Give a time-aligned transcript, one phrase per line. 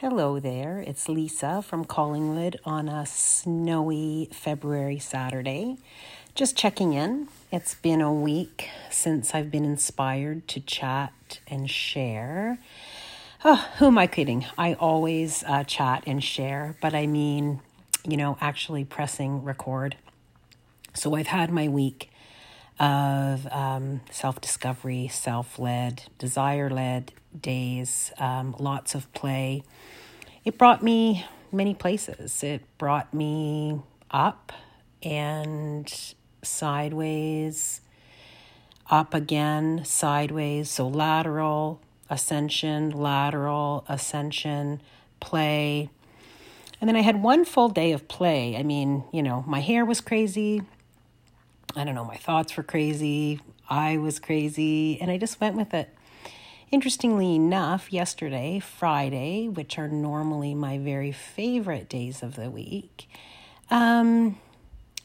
[0.00, 5.76] Hello there, it's Lisa from Collingwood on a snowy February Saturday.
[6.36, 7.26] Just checking in.
[7.50, 12.58] It's been a week since I've been inspired to chat and share.
[13.44, 14.46] Oh, who am I kidding?
[14.56, 17.60] I always uh, chat and share, but I mean,
[18.06, 19.96] you know, actually pressing record.
[20.94, 22.08] So I've had my week
[22.78, 29.62] of um, self discovery, self led, desire led days, um, lots of play.
[30.44, 32.42] It brought me many places.
[32.42, 34.52] It brought me up
[35.02, 37.80] and sideways,
[38.90, 40.70] up again, sideways.
[40.70, 44.80] So lateral, ascension, lateral, ascension,
[45.20, 45.90] play.
[46.80, 48.56] And then I had one full day of play.
[48.56, 50.62] I mean, you know, my hair was crazy.
[51.76, 53.40] I don't know, my thoughts were crazy.
[53.68, 55.00] I was crazy.
[55.00, 55.94] And I just went with it.
[56.70, 63.08] Interestingly enough, yesterday, Friday, which are normally my very favorite days of the week,
[63.70, 64.38] um,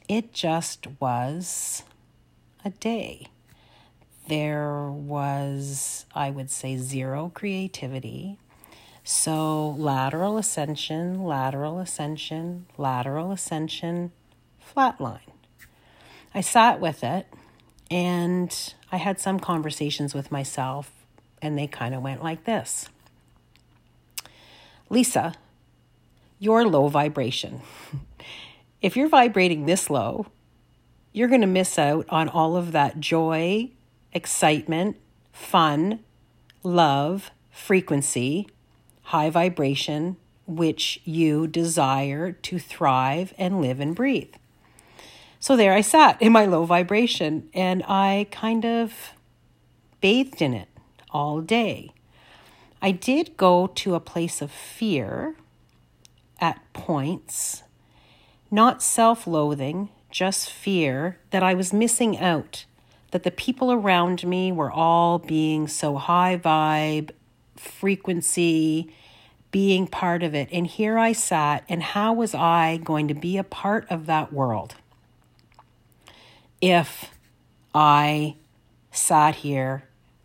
[0.10, 1.84] it just was
[2.66, 3.28] a day.
[4.28, 8.40] There was, I would say, zero creativity.
[9.04, 14.12] So, lateral ascension, lateral ascension, lateral ascension,
[14.66, 15.33] flatline.
[16.36, 17.28] I sat with it
[17.92, 20.92] and I had some conversations with myself
[21.42, 22.90] and they kind of went like this
[24.90, 25.36] Lisa,
[26.40, 27.62] you're low vibration.
[28.82, 30.28] if you're vibrating this low,
[31.12, 33.70] you're going to miss out on all of that joy,
[34.12, 34.98] excitement,
[35.32, 36.00] fun,
[36.64, 38.48] love, frequency,
[39.04, 40.18] high vibration,
[40.48, 44.34] which you desire to thrive and live and breathe.
[45.44, 49.12] So there I sat in my low vibration and I kind of
[50.00, 50.70] bathed in it
[51.12, 51.92] all day.
[52.82, 55.36] I did go to a place of fear
[56.40, 57.64] at points,
[58.52, 62.64] not self loathing, just fear that I was missing out,
[63.12, 67.12] that the people around me were all being so high vibe,
[67.58, 68.94] frequency,
[69.52, 70.48] being part of it.
[70.54, 74.32] And here I sat, and how was I going to be a part of that
[74.32, 74.76] world
[76.64, 77.12] if
[77.76, 78.38] I
[78.90, 79.84] sat here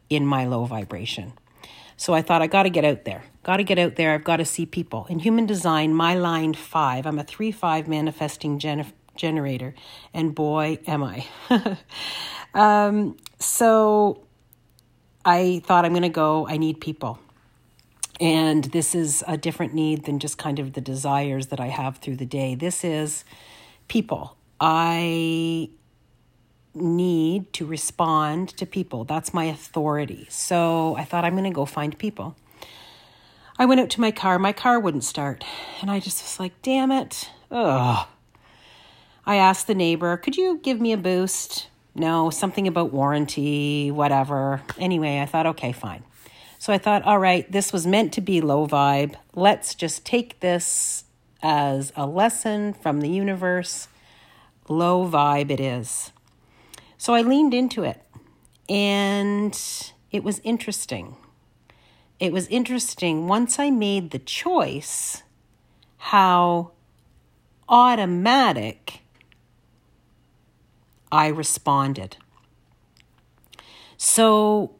[0.08, 1.32] in my low vibration.
[1.96, 3.24] So I thought I got to get out there.
[3.42, 4.14] Got to get out there.
[4.14, 5.06] I've got to see people.
[5.08, 9.74] In human design, my line five, I'm a 3 5 manifesting gen- generator,
[10.14, 11.26] and boy, am I.
[12.54, 14.22] um, so
[15.24, 16.46] I thought I'm going to go.
[16.46, 17.18] I need people.
[18.20, 21.98] And this is a different need than just kind of the desires that I have
[21.98, 22.54] through the day.
[22.54, 23.24] This is
[23.88, 24.36] people.
[24.60, 25.70] I
[26.80, 29.04] need to respond to people.
[29.04, 30.26] That's my authority.
[30.30, 32.36] So I thought I'm going to go find people.
[33.58, 34.38] I went out to my car.
[34.38, 35.44] My car wouldn't start.
[35.80, 37.30] And I just was like, damn it.
[37.50, 38.06] Ugh.
[39.26, 41.68] I asked the neighbor, could you give me a boost?
[41.94, 44.62] No, something about warranty, whatever.
[44.78, 46.04] Anyway, I thought, okay, fine.
[46.58, 49.16] So I thought, all right, this was meant to be low vibe.
[49.34, 51.04] Let's just take this
[51.42, 53.88] as a lesson from the universe.
[54.68, 56.12] Low vibe it is.
[56.98, 58.02] So I leaned into it
[58.68, 59.58] and
[60.10, 61.16] it was interesting.
[62.18, 65.22] It was interesting once I made the choice
[65.96, 66.72] how
[67.68, 69.02] automatic
[71.12, 72.16] I responded.
[73.96, 74.72] So,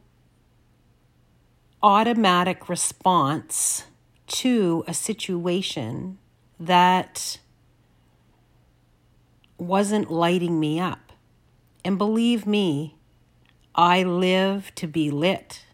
[1.81, 3.85] automatic response
[4.27, 6.17] to a situation
[6.59, 7.39] that
[9.57, 11.08] wasn't lighting me up.
[11.83, 12.95] And believe me,
[13.73, 15.65] I live to be lit.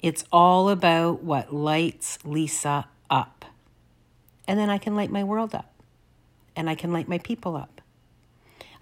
[0.00, 3.44] It's all about what lights Lisa up.
[4.48, 5.72] And then I can light my world up.
[6.56, 7.80] And I can light my people up.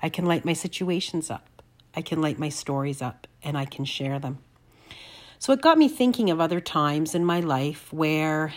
[0.02, 1.62] I can light my situations up.
[1.94, 4.38] I can light my stories up and I can share them.
[5.38, 8.52] So it got me thinking of other times in my life where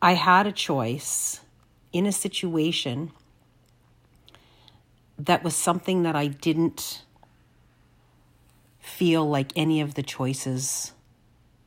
[0.00, 1.40] I had a choice
[1.92, 3.12] in a situation
[5.24, 7.04] that was something that I didn't
[8.80, 10.92] feel like any of the choices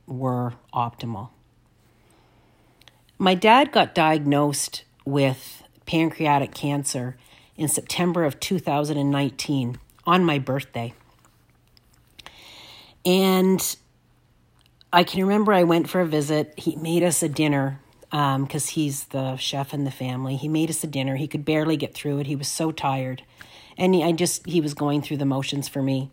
[0.05, 1.29] were optimal.
[3.17, 7.15] My dad got diagnosed with pancreatic cancer
[7.55, 10.93] in September of 2019 on my birthday.
[13.05, 13.75] And
[14.91, 16.53] I can remember I went for a visit.
[16.57, 17.79] He made us a dinner
[18.09, 20.35] because um, he's the chef in the family.
[20.35, 21.15] He made us a dinner.
[21.15, 22.27] He could barely get through it.
[22.27, 23.23] He was so tired.
[23.77, 26.11] And he, I just, he was going through the motions for me.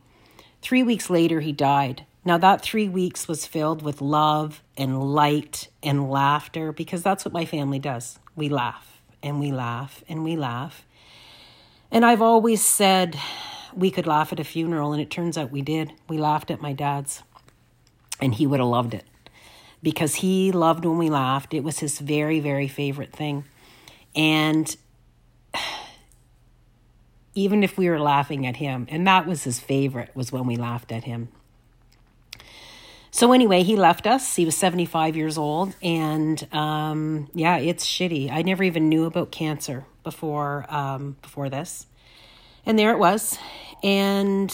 [0.62, 2.06] Three weeks later, he died.
[2.24, 7.34] Now, that three weeks was filled with love and light and laughter because that's what
[7.34, 8.18] my family does.
[8.36, 10.84] We laugh and we laugh and we laugh.
[11.90, 13.18] And I've always said
[13.74, 15.92] we could laugh at a funeral, and it turns out we did.
[16.08, 17.22] We laughed at my dad's,
[18.20, 19.04] and he would have loved it
[19.82, 21.54] because he loved when we laughed.
[21.54, 23.44] It was his very, very favorite thing.
[24.14, 24.74] And
[27.34, 30.56] even if we were laughing at him, and that was his favorite, was when we
[30.56, 31.28] laughed at him.
[33.14, 34.36] So anyway, he left us.
[34.36, 38.30] He was 75 years old, and um, yeah, it's shitty.
[38.32, 41.86] I never even knew about cancer before um, before this,
[42.64, 43.38] and there it was,
[43.82, 44.50] and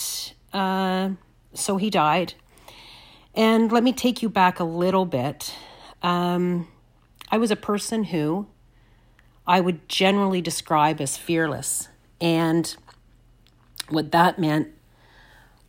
[0.53, 1.11] uh,
[1.55, 2.35] so he died.
[3.35, 5.55] And let me take you back a little bit.
[6.03, 6.69] Um,
[7.31, 8.47] I was a person who
[9.47, 11.89] I would generally describe as fearless,
[12.21, 12.75] and
[13.89, 14.69] what that meant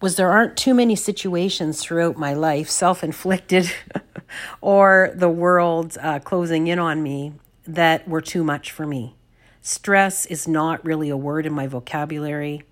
[0.02, 3.72] was there aren't too many situations throughout my life, self inflicted
[4.62, 7.34] or the world uh, closing in on me,
[7.68, 9.16] that were too much for me.
[9.62, 12.64] Stress is not really a word in my vocabulary.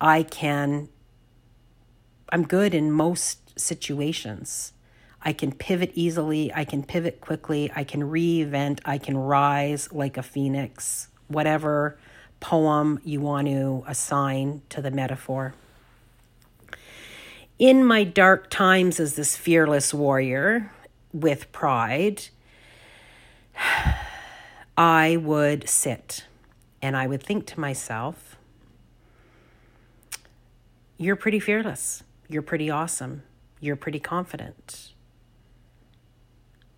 [0.00, 0.88] I can,
[2.30, 4.72] I'm good in most situations.
[5.22, 6.52] I can pivot easily.
[6.54, 7.70] I can pivot quickly.
[7.74, 8.80] I can reinvent.
[8.84, 11.98] I can rise like a phoenix, whatever
[12.38, 15.54] poem you want to assign to the metaphor
[17.58, 20.72] in my dark times as this fearless warrior
[21.12, 22.28] with pride,
[24.76, 26.26] I would sit
[26.82, 28.36] and I would think to myself,
[30.98, 32.02] You're pretty fearless.
[32.28, 33.22] You're pretty awesome.
[33.60, 34.92] You're pretty confident.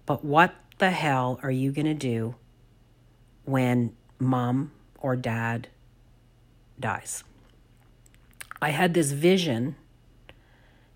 [0.07, 2.37] But what the hell are you going to do
[3.45, 5.69] when mom or dad
[6.79, 7.25] dies?
[8.61, 9.77] I had this vision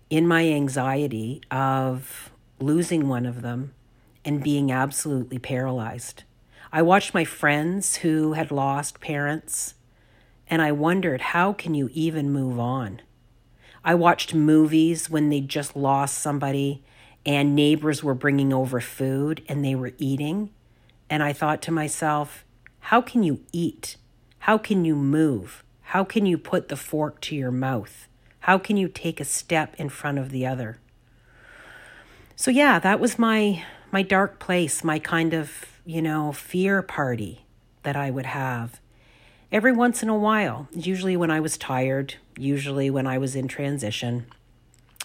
[0.09, 3.73] in my anxiety of losing one of them
[4.25, 6.23] and being absolutely paralyzed.
[6.71, 9.75] I watched my friends who had lost parents
[10.47, 13.01] and I wondered, how can you even move on?
[13.83, 16.83] I watched movies when they just lost somebody
[17.25, 20.51] and neighbors were bringing over food and they were eating.
[21.09, 22.45] And I thought to myself,
[22.79, 23.97] how can you eat?
[24.39, 25.63] How can you move?
[25.81, 28.07] How can you put the fork to your mouth?
[28.41, 30.79] How can you take a step in front of the other?
[32.35, 37.45] So yeah, that was my my dark place, my kind of, you know, fear party
[37.83, 38.81] that I would have
[39.51, 40.67] every once in a while.
[40.73, 44.25] Usually when I was tired, usually when I was in transition,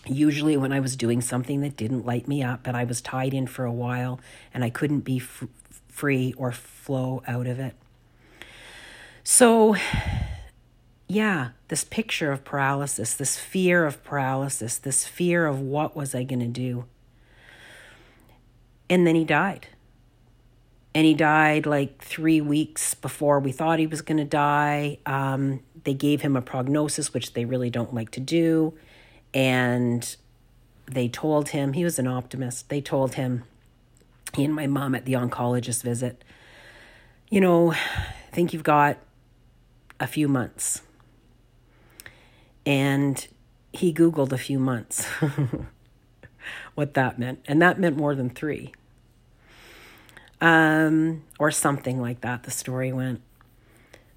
[0.07, 3.35] usually when I was doing something that didn't light me up and I was tied
[3.35, 4.21] in for a while
[4.55, 5.45] and I couldn't be f-
[5.89, 7.75] free or flow out of it.
[9.25, 9.77] So
[11.09, 16.23] yeah, this picture of paralysis, this fear of paralysis, this fear of what was I
[16.23, 16.85] going to do.
[18.91, 19.69] And then he died.
[20.95, 24.99] And he died like three weeks before we thought he was going to die.
[25.07, 28.75] Um, they gave him a prognosis, which they really don't like to do.
[29.33, 30.17] And
[30.87, 33.45] they told him, he was an optimist, they told him,
[34.35, 36.25] he and my mom at the oncologist visit,
[37.31, 38.99] you know, I think you've got
[40.01, 40.83] a few months
[42.65, 43.27] and
[43.73, 45.07] he Googled a few months
[46.75, 47.45] what that meant.
[47.47, 48.75] And that meant more than three.
[50.41, 53.21] Um, or something like that, the story went.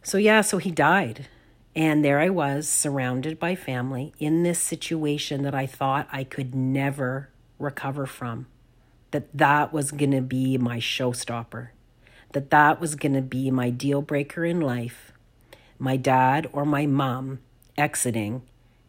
[0.03, 1.27] So, yeah, so he died.
[1.75, 6.53] And there I was, surrounded by family in this situation that I thought I could
[6.53, 8.47] never recover from.
[9.11, 11.69] That that was going to be my showstopper.
[12.33, 15.11] That that was going to be my deal breaker in life.
[15.79, 17.39] My dad or my mom
[17.77, 18.43] exiting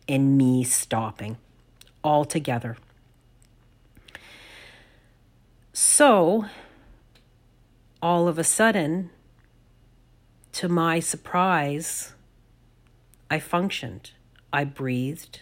[0.09, 1.39] and me stopping
[2.03, 2.77] altogether.
[5.73, 6.47] So,
[8.03, 9.11] all of a sudden,
[10.53, 12.13] to my surprise,
[13.31, 14.11] I functioned.
[14.53, 15.41] I breathed.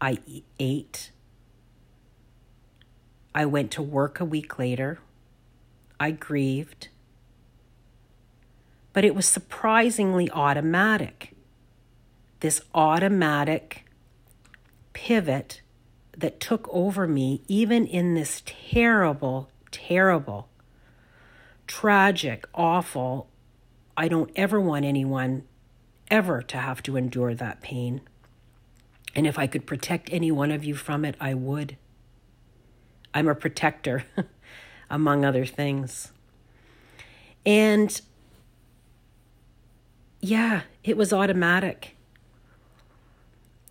[0.00, 0.18] I
[0.58, 1.12] ate.
[3.34, 4.98] I went to work a week later.
[6.00, 6.88] I grieved.
[8.92, 11.34] But it was surprisingly automatic
[12.40, 13.84] this automatic
[14.92, 15.60] pivot
[16.16, 20.48] that took over me, even in this terrible, terrible,
[21.68, 23.28] tragic, awful.
[23.96, 25.44] I don't ever want anyone
[26.10, 28.00] ever to have to endure that pain.
[29.14, 31.76] And if I could protect any one of you from it, I would.
[33.14, 34.04] I'm a protector,
[34.90, 36.12] among other things.
[37.44, 38.00] And
[40.20, 41.96] yeah, it was automatic.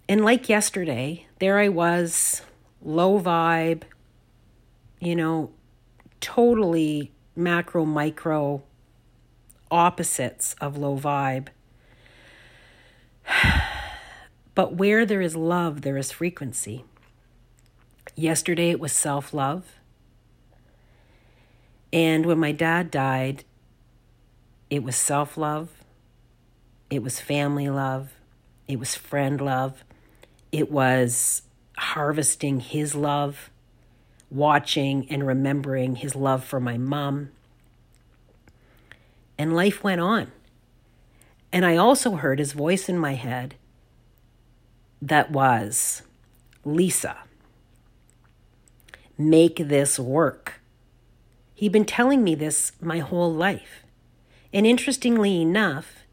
[0.10, 2.42] And like yesterday, there I was
[2.82, 3.84] low vibe,
[5.00, 5.51] you know,
[6.22, 8.63] totally macro, micro
[9.70, 11.48] opposites of low vibe.
[14.56, 16.84] But where there is love, there is frequency.
[18.15, 19.75] Yesterday it was self love.
[21.94, 23.44] And when my dad died,
[24.72, 25.70] it was self love,
[26.89, 28.13] it was family love,
[28.67, 29.84] it was friend love,
[30.51, 31.44] it was
[31.77, 33.51] harvesting his love,
[34.29, 37.29] watching and remembering his love for my mom.
[39.38, 40.31] And life went on.
[41.51, 43.55] And I also heard his voice in my head
[45.01, 46.01] that was
[46.65, 47.17] Lisa,
[49.17, 50.60] make this work.
[51.53, 53.84] He'd been telling me this my whole life.
[54.53, 56.03] And interestingly enough,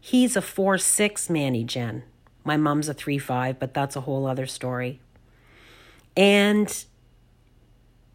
[0.00, 2.04] he's a 4 6 Manny Gen.
[2.44, 5.00] My mom's a 3 5, but that's a whole other story.
[6.16, 6.84] And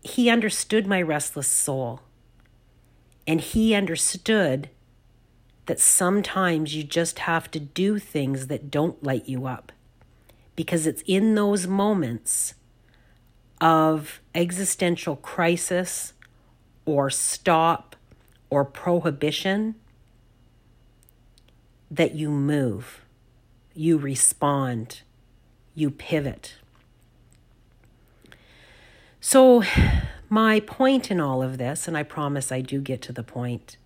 [0.07, 2.01] he understood my restless soul.
[3.25, 4.69] And he understood
[5.65, 9.71] that sometimes you just have to do things that don't light you up.
[10.55, 12.55] Because it's in those moments
[13.59, 16.13] of existential crisis
[16.85, 17.95] or stop
[18.49, 19.75] or prohibition
[21.91, 23.01] that you move,
[23.73, 25.01] you respond,
[25.75, 26.55] you pivot.
[29.19, 29.63] So,
[30.29, 33.77] my point in all of this, and I promise I do get to the point,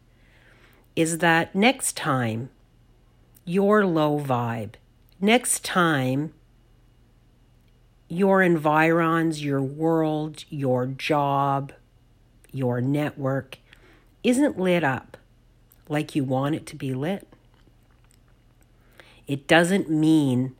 [0.95, 2.49] is that next time
[3.45, 4.73] your low vibe,
[5.19, 6.33] next time
[8.09, 11.71] your environs, your world, your job,
[12.51, 13.57] your network
[14.23, 15.17] isn't lit up
[15.87, 17.25] like you want it to be lit,
[19.27, 20.55] it doesn't mean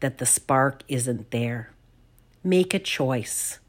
[0.00, 1.70] that the spark isn't there.
[2.42, 3.60] Make a choice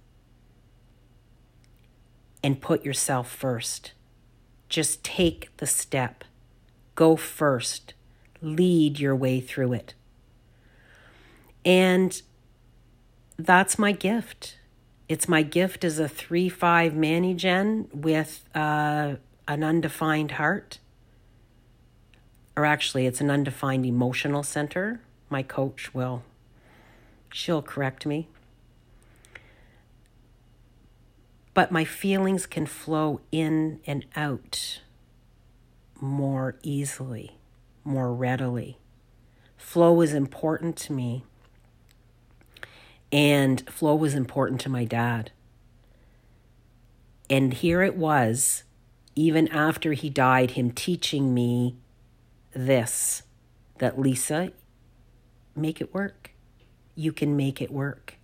[2.45, 3.93] and put yourself first.
[4.69, 6.23] Just take the step.
[6.93, 7.95] Go first.
[8.39, 9.95] Lead your way through it.
[11.65, 12.21] And
[13.35, 14.59] that's my gift.
[15.09, 19.15] It's my gift as a 3 5 Manny Gen with uh,
[19.47, 20.77] an undefined heart.
[22.55, 25.01] Or actually, it's an undefined emotional center.
[25.31, 26.21] My coach will,
[27.31, 28.27] she'll correct me.
[31.55, 34.81] But my feelings can flow in and out
[35.99, 37.39] more easily,
[37.83, 38.77] more readily.
[39.57, 41.23] Flow is important to me
[43.11, 45.31] and flow was important to my dad.
[47.29, 48.63] And here it was,
[49.15, 51.77] even after he died, him teaching me
[52.53, 53.23] this
[53.77, 54.51] that Lisa,
[55.55, 56.31] make it work.
[56.95, 58.15] You can make it work.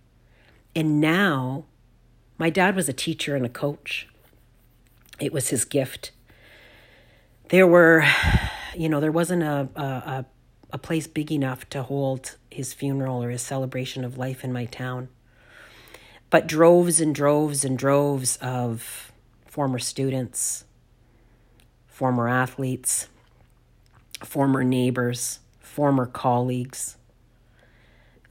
[0.74, 1.64] And now,
[2.42, 4.08] my dad was a teacher and a coach.
[5.20, 6.10] It was his gift.
[7.50, 8.04] There were,
[8.76, 10.24] you know, there wasn't a, a,
[10.72, 14.64] a place big enough to hold his funeral or his celebration of life in my
[14.64, 15.08] town.
[16.30, 19.12] But droves and droves and droves of
[19.46, 20.64] former students,
[21.86, 23.06] former athletes,
[24.24, 26.96] former neighbors, former colleagues,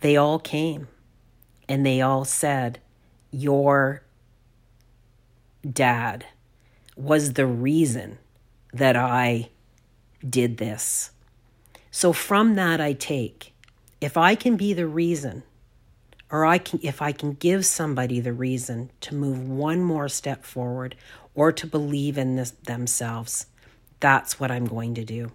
[0.01, 0.89] they all came
[1.69, 2.81] and they all said,
[3.31, 4.03] Your
[5.69, 6.25] dad
[6.95, 8.17] was the reason
[8.73, 9.49] that I
[10.27, 11.11] did this.
[11.89, 13.51] So from that, I take
[14.01, 15.43] if I can be the reason,
[16.31, 20.43] or I can, if I can give somebody the reason to move one more step
[20.43, 20.95] forward
[21.35, 23.45] or to believe in this, themselves,
[23.99, 25.31] that's what I'm going to do.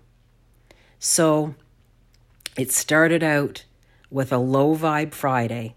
[0.99, 1.55] So
[2.57, 3.65] it started out
[4.11, 5.77] with a low vibe Friday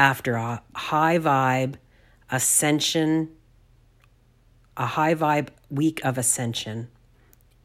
[0.00, 1.74] after a high vibe
[2.30, 3.28] ascension,
[4.74, 6.88] a high vibe week of ascension.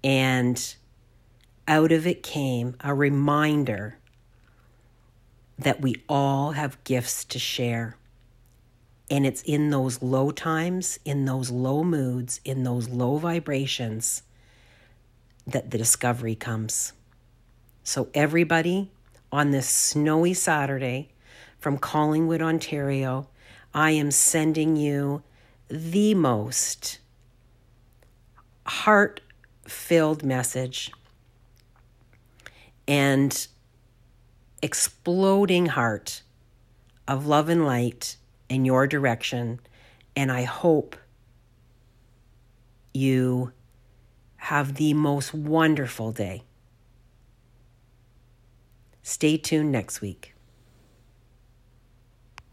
[0.03, 0.75] And
[1.65, 3.99] out of it came a reminder
[5.57, 7.95] that we all have gifts to share.
[9.09, 14.23] And it's in those low times, in those low moods, in those low vibrations
[15.47, 16.91] that the discovery comes.
[17.81, 18.91] So, everybody
[19.31, 21.11] on this snowy Saturday
[21.65, 23.27] from Collingwood, Ontario,
[23.73, 25.23] I am sending you
[25.67, 26.99] the most
[28.67, 29.21] heart
[29.67, 30.91] filled message
[32.87, 33.47] and
[34.61, 36.21] exploding heart
[37.07, 38.17] of love and light
[38.47, 39.59] in your direction.
[40.15, 40.95] And I hope
[42.93, 43.53] you
[44.35, 46.43] have the most wonderful day.
[49.01, 50.34] Stay tuned next week.